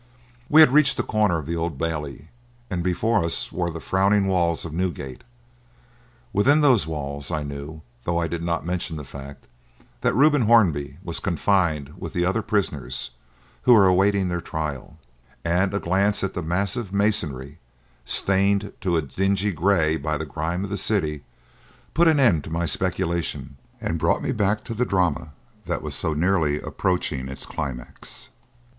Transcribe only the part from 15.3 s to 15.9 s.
and a